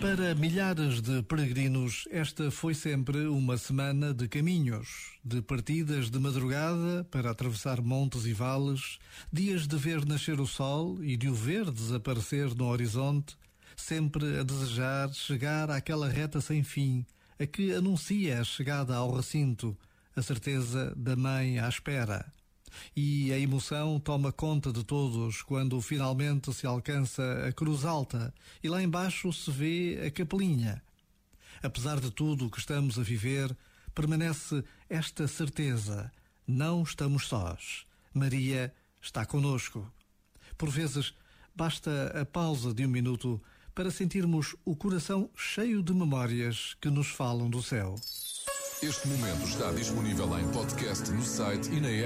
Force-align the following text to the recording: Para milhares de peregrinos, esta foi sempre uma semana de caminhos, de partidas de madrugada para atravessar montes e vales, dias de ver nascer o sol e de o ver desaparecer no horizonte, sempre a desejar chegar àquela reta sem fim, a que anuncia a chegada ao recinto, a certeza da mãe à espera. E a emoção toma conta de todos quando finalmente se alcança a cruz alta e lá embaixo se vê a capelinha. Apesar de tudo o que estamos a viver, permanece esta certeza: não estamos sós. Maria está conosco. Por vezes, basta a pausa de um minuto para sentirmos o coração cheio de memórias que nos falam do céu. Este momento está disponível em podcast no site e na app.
Para 0.00 0.34
milhares 0.34 1.00
de 1.00 1.22
peregrinos, 1.22 2.06
esta 2.10 2.50
foi 2.50 2.74
sempre 2.74 3.26
uma 3.26 3.56
semana 3.56 4.12
de 4.12 4.28
caminhos, 4.28 5.12
de 5.24 5.40
partidas 5.40 6.10
de 6.10 6.18
madrugada 6.18 7.04
para 7.10 7.30
atravessar 7.30 7.80
montes 7.80 8.26
e 8.26 8.34
vales, 8.34 8.98
dias 9.32 9.66
de 9.66 9.76
ver 9.78 10.04
nascer 10.04 10.38
o 10.40 10.46
sol 10.46 11.02
e 11.02 11.16
de 11.16 11.30
o 11.30 11.34
ver 11.34 11.70
desaparecer 11.70 12.54
no 12.54 12.66
horizonte, 12.66 13.34
sempre 13.74 14.38
a 14.38 14.42
desejar 14.42 15.10
chegar 15.14 15.70
àquela 15.70 16.08
reta 16.08 16.40
sem 16.40 16.62
fim, 16.62 17.06
a 17.40 17.46
que 17.46 17.72
anuncia 17.72 18.40
a 18.40 18.44
chegada 18.44 18.94
ao 18.94 19.14
recinto, 19.14 19.74
a 20.14 20.20
certeza 20.20 20.92
da 20.94 21.16
mãe 21.16 21.58
à 21.58 21.68
espera. 21.68 22.35
E 22.96 23.32
a 23.32 23.38
emoção 23.38 23.98
toma 23.98 24.32
conta 24.32 24.72
de 24.72 24.84
todos 24.84 25.42
quando 25.42 25.80
finalmente 25.80 26.52
se 26.52 26.66
alcança 26.66 27.46
a 27.48 27.52
cruz 27.52 27.84
alta 27.84 28.32
e 28.62 28.68
lá 28.68 28.82
embaixo 28.82 29.32
se 29.32 29.50
vê 29.50 30.02
a 30.06 30.10
capelinha. 30.10 30.82
Apesar 31.62 32.00
de 32.00 32.10
tudo 32.10 32.46
o 32.46 32.50
que 32.50 32.58
estamos 32.58 32.98
a 32.98 33.02
viver, 33.02 33.56
permanece 33.94 34.62
esta 34.88 35.26
certeza: 35.26 36.12
não 36.46 36.82
estamos 36.82 37.26
sós. 37.26 37.86
Maria 38.12 38.72
está 39.00 39.24
conosco. 39.24 39.90
Por 40.56 40.70
vezes, 40.70 41.14
basta 41.54 42.20
a 42.20 42.24
pausa 42.24 42.72
de 42.72 42.84
um 42.84 42.88
minuto 42.88 43.40
para 43.74 43.90
sentirmos 43.90 44.56
o 44.64 44.74
coração 44.74 45.28
cheio 45.36 45.82
de 45.82 45.92
memórias 45.92 46.74
que 46.80 46.88
nos 46.88 47.08
falam 47.08 47.50
do 47.50 47.62
céu. 47.62 47.94
Este 48.82 49.08
momento 49.08 49.48
está 49.48 49.72
disponível 49.72 50.38
em 50.38 50.46
podcast 50.52 51.10
no 51.10 51.22
site 51.22 51.70
e 51.70 51.80
na 51.80 51.88
app. 51.88 52.04